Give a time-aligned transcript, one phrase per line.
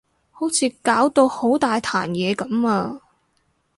[0.31, 3.01] 好似搞到好大壇嘢噉啊